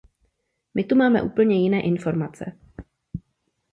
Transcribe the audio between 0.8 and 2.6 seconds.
tu máme úplně jiné informace.